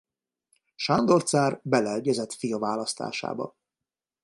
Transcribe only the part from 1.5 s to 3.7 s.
beleegyezett fia választásába.